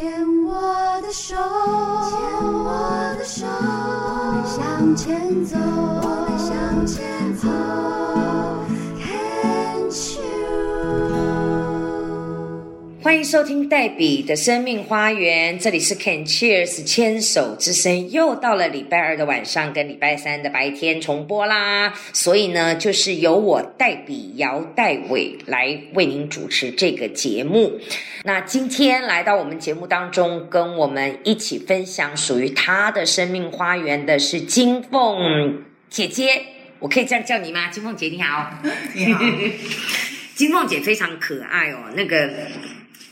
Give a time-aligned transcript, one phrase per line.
[0.00, 0.08] 牵
[0.46, 0.54] 我
[1.02, 5.58] 的手，牵我的手，我们向前走，
[13.10, 21.92] 欢迎收听黛比的生命花园，这里是 Can Cheers 牵手之声，又到了礼拜二的晚上跟礼拜三的白天重播啦。
[22.12, 27.80] 所以呢，就是由我黛比姚黛伟来为您主持这个节目。
[28.22, 36.40] 那今天来到我们节目当中，跟我们一起分享属于她的生命花园的是金凤姐姐，
[36.78, 37.66] 我可以这样叫你吗？
[37.70, 38.52] 金凤姐你好。
[38.94, 39.20] 你好，
[40.36, 42.30] 金凤姐非常可爱哦，那个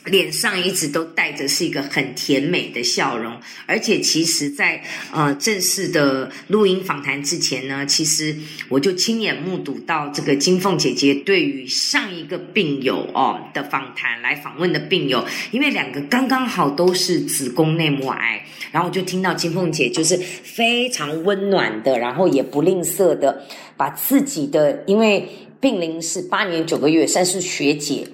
[0.09, 8.37] 脸上一直都带着是一个很甜美的笑容，而且其实在，呃正式的录音访谈之前呢，其实
[8.69, 25.29] 我就亲眼目睹到这个金凤姐姐对于上一个病友哦的访谈来访问的病友，因为两个刚刚好都是子宫内膜癌，然后我就听到金凤姐就是非常温暖的，然后也不吝啬的把自己的因为。
[25.61, 28.07] 病龄是八年九个月，算是学姐，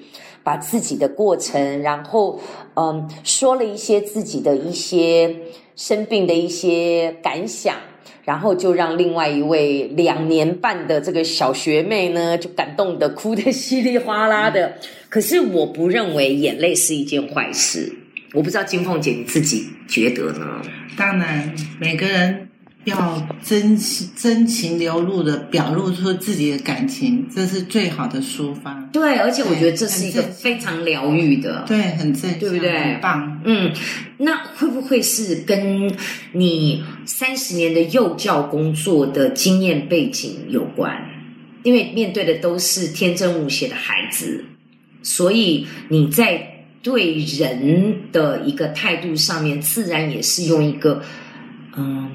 [0.45, 2.39] 把自己的过程，然后
[2.75, 5.35] 嗯，说了一些自己的一些
[5.75, 7.75] 生病的一些感想，
[8.25, 14.75] 然后就让另外一位两年半的这个小学妹呢，就感动的哭得稀里哗啦的。
[15.09, 17.93] 可是我不认为眼泪是一件坏事，
[18.35, 20.61] 我不知道金凤姐你自己觉得呢？
[20.97, 22.49] 当然每个人
[22.85, 28.89] 要真情真情流露的表露出自己的感情，这是最好的抒发。
[28.93, 31.65] 对，而且我觉得这是一个非常疗愈的。
[31.67, 33.41] 对，很正向，对不对很棒。
[33.45, 33.73] 嗯，
[34.19, 35.91] 那会不会是跟
[36.33, 41.11] 你三十年的幼教工作的经验背景有关？
[41.63, 44.45] 因为面对的都是天真无邪的孩子，
[45.03, 51.03] 所以你在对人的一个态度上面，自然也是用一个
[51.75, 52.11] 嗯，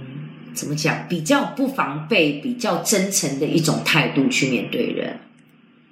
[0.59, 5.17] 怎么讲，比较不防备、比较真诚的一种态度去面对人。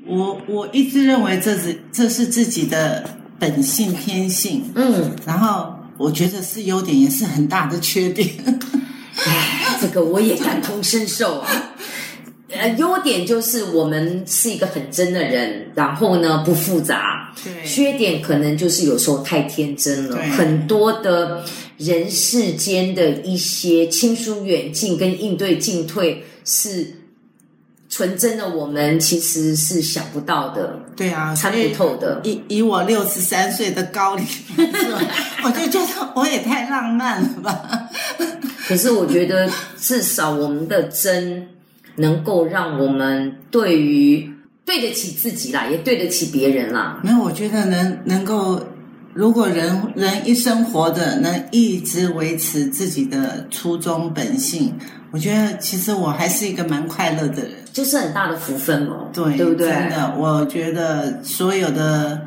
[0.05, 3.09] 我我一直认为这是这是自己的
[3.39, 8.27] 本性天性，嗯，然后我觉得是优点，也是很大的缺点。
[9.25, 11.49] 哎，这个我也感同身受啊。
[12.49, 17.33] 呃，优点就是我们是一个很真的人，然后呢不复杂。
[17.43, 21.43] 对缺点可能就是有时候太天真了，很多的
[21.77, 26.93] 人世间的一些亲疏远近跟应对进退是
[27.89, 32.19] 纯真的，我们其实是想不到的，对啊，参不透的。
[32.23, 34.25] 以以我六十三岁的高龄，
[35.43, 37.89] 我就觉得我也太浪漫了吧。
[38.67, 39.49] 可是我觉得，
[39.79, 41.47] 至少我们的真
[41.95, 44.29] 能够让我们对于
[44.65, 46.99] 对得起自己啦，也对得起别人啦。
[47.01, 48.61] 没有，我觉得能能够，
[49.17, 54.71] 如果人人一生活着能一直维持自己的初衷本性，
[55.09, 57.53] 我觉得其实我还是一个蛮快乐的人。
[57.73, 59.71] 就是很大的福分哦，对，对不对？
[59.71, 62.21] 真的，我觉得所有的，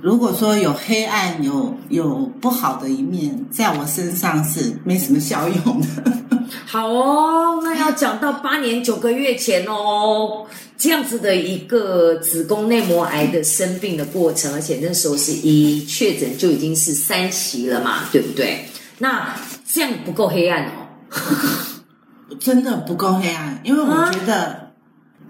[0.00, 5.86] 如果说有黑暗、有有不好的一面，在我身上是没什么效用的。
[6.74, 10.44] 好哦，那要讲到八年九个月前哦，
[10.76, 18.64] 这样子的一个子宫内膜癌的生病的过程，而且那时候是一确诊就已经是三期了嘛，对不对？
[18.98, 20.70] 那这样不够黑暗哦。
[22.40, 24.72] 真的不够黑暗，因为我觉得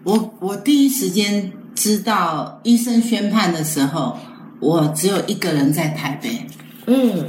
[0.02, 4.18] 我我第一时间知道医生宣判的时候，
[4.60, 6.46] 我只有一个人在台北，
[6.86, 7.26] 嗯，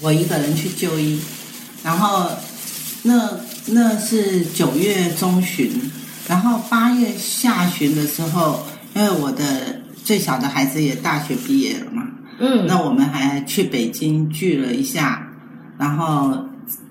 [0.00, 1.20] 我一个人去就医，
[1.84, 2.30] 然后
[3.02, 3.30] 那
[3.66, 5.70] 那是九月中旬，
[6.28, 8.64] 然后八月下旬的时候，
[8.94, 12.06] 因为我的最小的孩子也大学毕业了嘛，
[12.38, 15.26] 嗯，那我们还去北京聚了一下，
[15.78, 16.44] 然后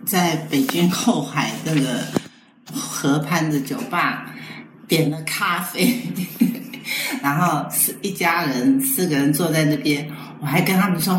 [0.05, 2.01] 在北京后海那个
[2.73, 4.29] 河畔的酒吧
[4.87, 6.01] 点了咖啡，
[7.21, 10.09] 然后是一家人四个人坐在那边，
[10.41, 11.13] 我还跟他们说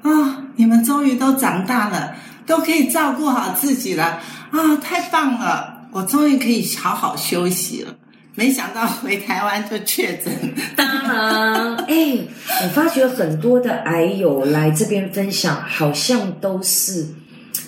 [0.00, 2.14] 啊、你们终于都长大了，
[2.48, 5.86] 都可以照顾好自己了啊，太棒了！
[5.92, 7.94] 我终于可以好好休息了。
[8.34, 10.32] 没想到回台湾就确诊，
[10.76, 12.18] 当然， 哎，
[12.62, 17.06] 我发觉很多的癌友来这边分享，好像都是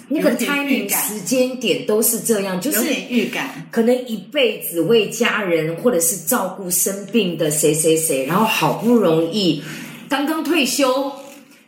[0.09, 3.67] 那个 timing 感时间点都是这样，就有是点预感。
[3.71, 9.63] 可能一辈子为家人或者是照顾生病的谁谁谁，然后好不容易
[10.09, 11.13] 刚刚退休，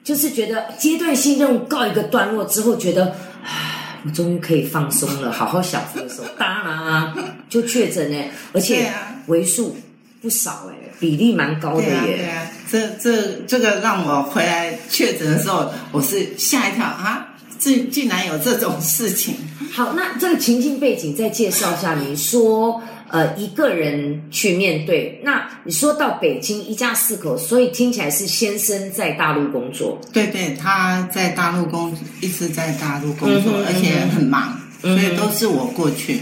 [0.05, 3.15] 就是觉得阶段性任务告一个段落之后，觉得。
[3.45, 7.15] 唉我终于可以放松了，好好享受的时候，当然啊，
[7.49, 8.93] 就确诊哎，而且
[9.27, 9.77] 为数
[10.21, 12.17] 不少哎，比例蛮高的对啊，耶。
[12.17, 12.51] 对啊。
[12.69, 17.32] 这这这个让我回来确诊的时候，我是吓一跳啊！
[17.63, 19.37] 竟竟然有这种事情。
[19.71, 21.95] 好，那这个情境背景再介绍一下。
[21.95, 36.21] 你说，呃，一个人去面对，那你说到北京一家四口，所以听起来是先生在大陆工作，对对，他在大陆工，一直在大陆工作，嗯而且很忙，嗯所以都是我过去。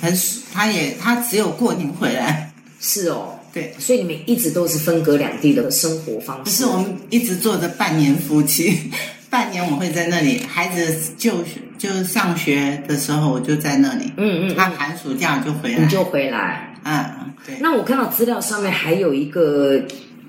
[0.00, 0.12] 很，
[0.52, 2.50] 他也他只有过年回来。
[2.80, 6.42] 是哦，对，所以你们一直都是分隔两地的生活方式。
[6.44, 8.90] 不是我们一直做着半年夫妻，
[9.30, 11.44] 半年我会在那里，孩子就
[11.76, 16.74] 就上学的时候我就在那里，嗯嗯他寒暑假就回来，你就回来。
[16.84, 17.56] 嗯对。
[17.60, 19.82] 那我看到资料上面还有一个，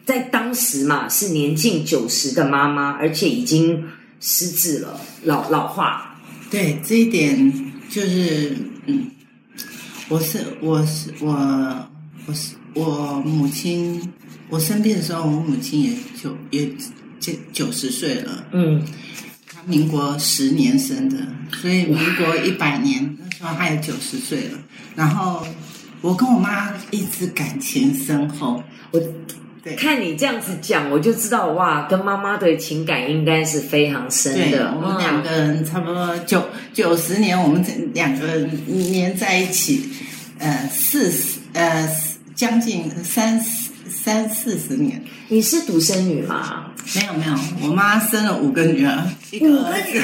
[0.05, 3.83] 在当时嘛是年近九十的妈妈，而且已经
[4.19, 6.19] 失智了，老老化。
[6.51, 7.53] 对这一点
[7.89, 8.57] 就是，
[8.87, 9.09] 嗯，
[10.09, 11.87] 我是我是我
[12.25, 14.01] 我是我母亲，
[14.49, 15.91] 我生病的时候，我母亲也
[16.21, 16.69] 就也
[17.53, 18.83] 九九十岁了，嗯，
[19.51, 21.17] 她民国十年生的，
[21.61, 24.59] 所以民国一百年那时候他也九十岁了。
[24.95, 25.45] 然后
[26.01, 28.99] 我跟我妈一直感情深厚，我
[29.61, 36.43] 对看你这样子讲，我就知道哇，跟妈妈的情感应该是非常深的。，我们两个人差不多九
[36.73, 39.89] 九十年，我们这两个人黏在一起，
[40.37, 41.89] 呃，四十呃
[42.33, 43.58] 将近三十
[44.09, 44.99] 三四十年。
[45.27, 46.65] 你是独生女吗？
[46.95, 50.01] 没有没有，我妈生了五个女儿，一个儿子，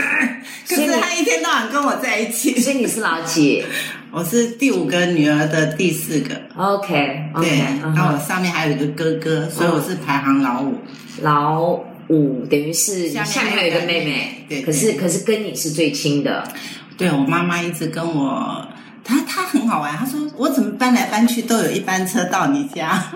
[0.69, 2.59] 可是她一天到晚跟我在一起。
[2.59, 3.65] 所以你是老几。
[4.11, 10.75] 我是第五个女儿的第四个，OK 对然后我上面还有一个哥哥，所以我是排行老五。
[11.21, 11.63] 老
[12.07, 16.47] 五等于是下面还有一个妹妹，对对可是可是跟你是最亲的。
[16.95, 18.65] 对我妈妈一直跟我，
[19.03, 23.03] 她她很好玩，她说我怎么搬来搬去都有一班车到你家。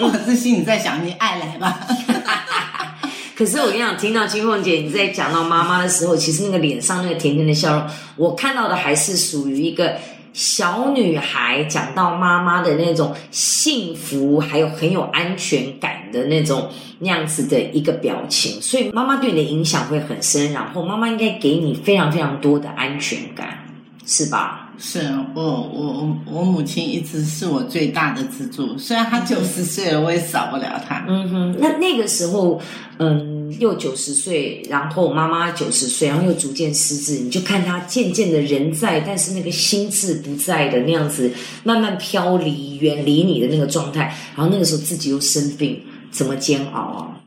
[0.00, 1.86] 我是心里在想，你爱来吧。
[3.34, 7.86] 可是我跟你讲，听到金凤姐你在讲到妈妈的时候，其实那个脸上那个甜甜的笑容，
[8.16, 9.96] 我看到的还是属于一个
[10.32, 16.70] 小女孩讲到妈妈的那种幸福，还有很有安全感的那种
[17.00, 18.60] 那样子的一个表情。
[18.60, 23.66] 所以妈妈对你的影响会很深，然后妈妈应该给你非常非常多的安全感，
[24.06, 24.61] 是吧？
[24.78, 25.00] 是
[25.34, 31.04] 我我我我母亲一直是我最大的支柱，虽然她九十岁了，我也少不了她。
[31.06, 32.60] 嗯哼，那那个时候，
[32.98, 41.32] 嗯，又九十岁，然后妈妈九十岁，然后又逐渐失智，你就看她渐渐的人在，但是那个心智不在的那样子，
[41.62, 45.80] 慢慢飘离、远离你的那个状态，然后那个时候自己又生病，
[46.10, 47.20] 怎么煎熬啊？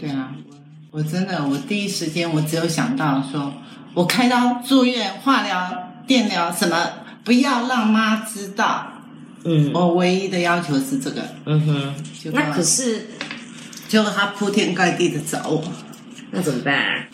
[0.00, 0.32] 对啊，
[0.90, 3.52] 我我真的我第一时间我只有想到说，
[3.92, 6.90] 我开刀、住院、化疗、电疗什么，
[7.24, 8.92] 不要让妈知道。
[9.44, 11.94] 嗯我唯一的要求是这个，嗯哼，
[12.32, 13.06] 那可是
[13.86, 15.62] 结果他铺天盖地的找我。
[16.32, 17.06] 那怎么办？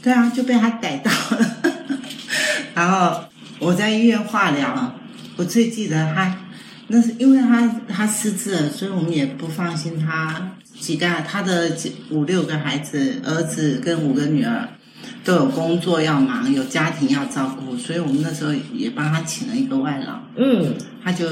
[0.00, 1.56] 对啊，就被他逮到了。
[2.74, 3.24] 然后
[3.58, 4.94] 我在医院化疗，
[5.34, 6.32] 我最记得他，
[6.86, 14.68] 那是因为他他失智了，所以我们也不放心他几个他的几五六个孩子，儿子跟五个女儿
[15.28, 21.26] 都有工作要忙，有家庭要照顾，所以我们那时候也帮他请了一个外劳，嗯，他就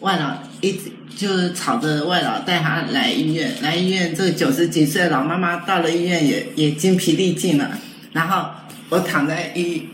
[0.00, 7.78] 外劳一直就是吵着外劳带他来医院，来医院这个九十几岁的老妈妈到了医院也也精疲力尽了，
[8.12, 8.50] 然后
[8.88, 9.86] 我躺在医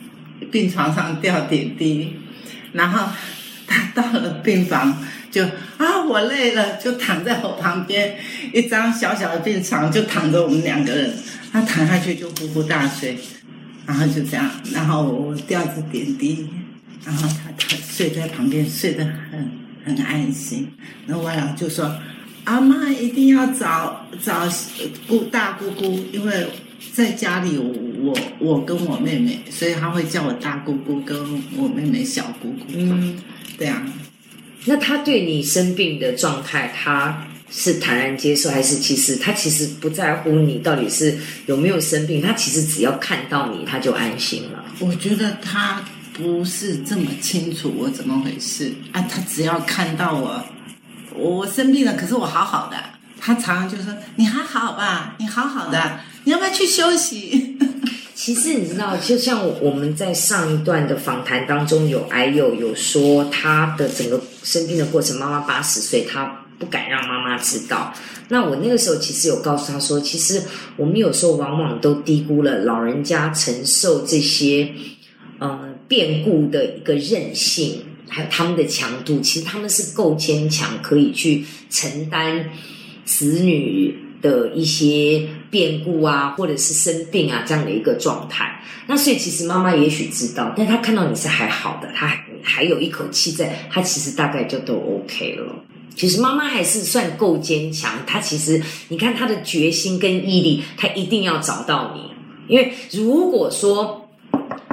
[0.50, 2.16] 病床上吊点滴，
[2.72, 3.06] 然后
[3.66, 4.96] 他到了病房
[5.30, 5.44] 就
[5.76, 8.16] 啊我累了，就躺在我旁边
[8.54, 11.14] 一张小小的病床就躺着我们两个人，
[11.52, 13.18] 他躺下去就呼呼大睡，
[13.86, 16.48] 然后就这样，然后我吊着点滴，
[17.04, 19.50] 然后他他睡在旁边睡得很
[19.84, 20.68] 很安心，
[21.06, 21.94] 然后外老就说。
[22.44, 24.48] 阿妈一定要找找
[25.06, 26.46] 姑大姑姑，因为
[26.90, 31.16] 在家里我我跟我妹妹，所以他会叫我大姑姑跟
[31.56, 32.64] 我妹妹小姑姑。
[32.74, 33.18] 嗯，
[33.58, 33.86] 对啊，
[34.64, 42.22] 那他对你生病的状态，他是坦然接受，还是其实他其实不在乎你到底是有没有生病？
[42.22, 44.64] 他其实只要看到你，他就安心了。
[44.78, 50.44] 我觉得他不是这么清楚我怎么回事啊，他只要看到我，
[51.14, 52.76] 我生病了，可是我好好的，
[53.18, 57.58] 他常常就说你还好吧，你好好的，你要不要去休息？
[58.14, 67.92] 其实你知道，就像我们在上一段的访谈当中有癌友有说他的整个生病的过程，妈妈八十岁，他不敢让妈妈知道。
[68.28, 70.40] 那我那个时候其实有告诉他说，其实
[70.76, 74.70] 我们有时候往往都低估了老人家承受这些
[75.38, 82.50] 呃变故的一个韧性，还有他们的强度，其实他们是够坚强，可以去承担
[83.04, 88.62] 子女的一些变故啊，或者是生病啊这样的一个状态。
[88.86, 95.64] 那所以其实妈妈也许知道，但她看到你是还好的，她还有一口气在，她其实大概就都 OK 了。
[95.96, 102.10] 其实妈妈还是算够坚强，她其实你看她的决心跟毅力，她一定要找到你。
[102.48, 104.08] 因为如果说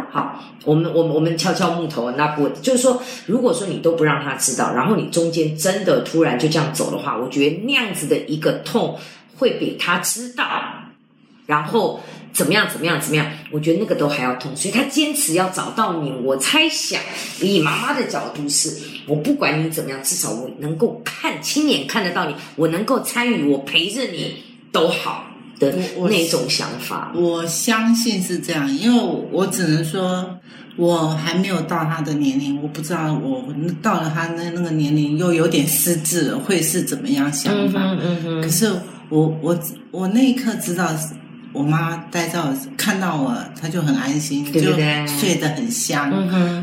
[0.10, 8.98] 好，我们我们我们敲敲木头，那不就是说，如果说你都不让他知道，然后你中间真的突然就这样走的话，我觉得那样子的一个痛
[9.38, 10.46] 会比他知道，
[11.46, 12.00] 然后
[12.34, 16.12] 怎么样怎么样怎么样，我觉得那个都还要痛，所以他坚持要找到你。
[16.24, 17.02] 我猜想，
[17.42, 18.72] 以妈妈的角度是，
[19.08, 24.36] 我不管你怎么样，至少我能够看亲眼看得到你，我能够参与，我陪着你
[24.72, 25.26] 都好。
[25.60, 25.74] 的
[26.08, 30.38] 那种想法，我相信是这样，因为我只能说，
[30.76, 33.44] 我还没有到他的年龄，我不知道我
[33.82, 37.80] 到了他那那个年龄又有点失智了，会是怎么样想法？
[37.82, 38.42] 嗯嗯嗯。
[38.44, 38.72] 可是
[39.10, 40.92] 我我我那一刻知道，
[41.58, 42.42] 我妈待在
[42.78, 45.08] 看到我，她就很安心，对不对？
[45.08, 46.12] 睡得很香，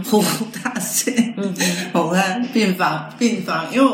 [0.04, 1.34] 呼呼大睡。
[1.36, 1.54] 嗯
[1.92, 3.92] 我们病房病房，因为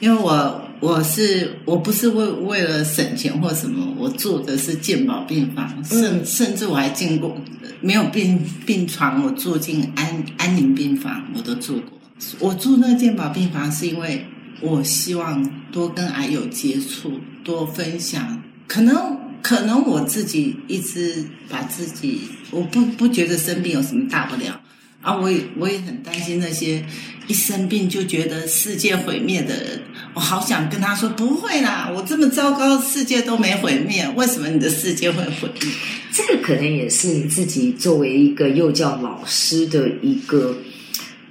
[0.00, 0.62] 因为我。
[0.80, 7.36] 我是我不是为为了省钱或什么，我住的是健保病房，甚甚至我还进过
[7.82, 11.98] 没有病病床，我住进安安宁病房，我都住过。
[12.38, 14.24] 我住那个健保病房是因为
[14.62, 18.42] 我希望多跟癌友接触，多分享。
[18.66, 18.94] 可能
[19.42, 24.60] 可能我自己一直把自己，我不不觉得生病有什么大不了。
[25.02, 26.84] 啊，我也我也很担心那些
[27.26, 29.82] 一生病就觉得世界毁灭的人，
[30.12, 35.72] 我好想跟他说不会啦，我这么糟糕，世界都没毁灭，为什么你的世界会毁灭？
[36.12, 40.54] 这个可能也是你自己作为一个幼教老师的一个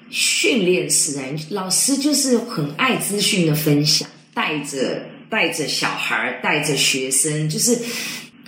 [0.10, 7.78] 训练师啊，老师就是很爱资讯的分享，带着带着小孩，带着学生，就是。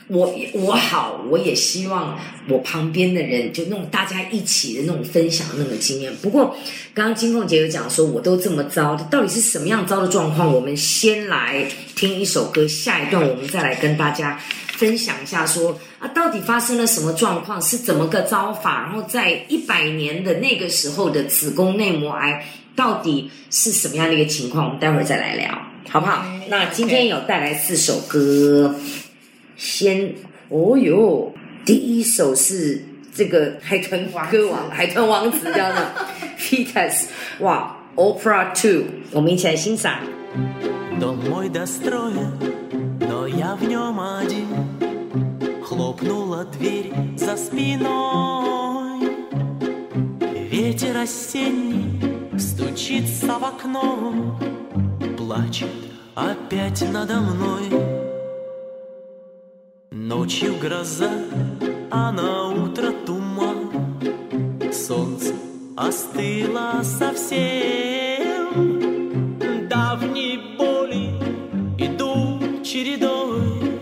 [0.08, 2.20] 我我好，我也希望
[2.50, 6.14] 我旁边的人就那种大家一起的那种分享那种经验。
[6.18, 6.54] 不过
[6.94, 10.54] 刚刚金凤姐有讲说，我都这么糟，到底是什么样糟的状况？
[10.54, 14.38] 我们先来听一首歌，下一段我们再来跟大家
[14.74, 18.82] 分享一下，说啊，到底发生了什么状况，是怎么个糟法？
[18.82, 22.46] 然后在一百年的那个时候的子宫内膜癌
[22.76, 24.66] 到底是什么样的一个情况？
[24.66, 26.25] 我们待会儿再来聊，好不好？
[26.49, 28.75] 那今天有带来四首歌。
[29.57, 30.15] 先，
[30.49, 31.33] 哦哟，
[31.65, 32.83] 第一首是
[33.15, 35.81] 这个海豚歌王，海豚王子叫做
[36.39, 37.07] Peters，
[37.41, 39.99] 哇，Opera Two，我们一起来欣赏。
[41.01, 42.33] Дом мой достроен,
[43.01, 44.47] но я в нем один.
[45.63, 49.11] Хлопнула дверь за спиной.
[50.51, 54.39] Ветер осенний стучится в окно,
[55.34, 55.70] Плачет
[56.14, 57.70] опять надо мной.
[59.90, 61.10] Ночью гроза,
[61.90, 63.72] а на утро туман.
[64.74, 65.34] Солнце
[65.78, 68.50] остыло совсем.
[69.70, 71.16] Давние боли
[71.78, 73.80] идут чередой.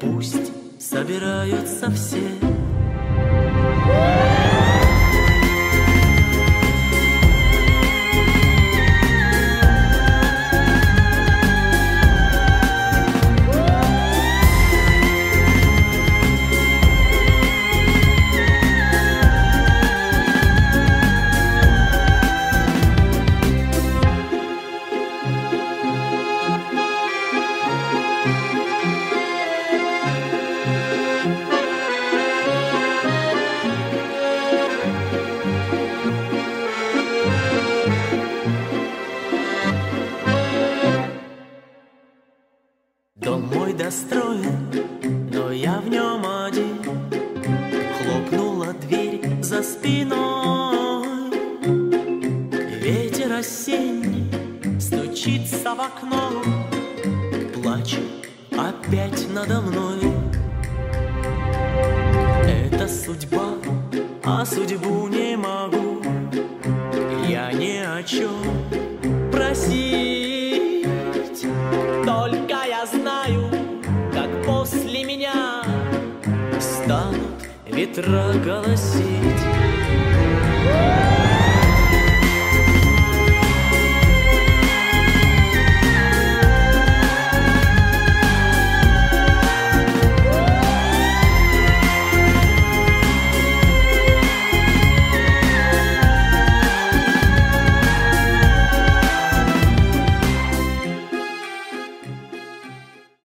[0.00, 2.28] Пусть собираются все
[49.52, 51.30] за спиной.
[52.80, 54.30] Ветер осенний
[54.80, 56.42] стучится в окно,
[57.52, 58.00] плачет
[58.52, 60.00] опять надо мной.
[62.46, 63.58] Это судьба,
[64.24, 65.08] а судьбу
[77.82, 79.61] ветра голосить